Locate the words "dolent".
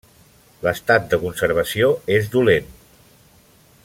2.39-2.73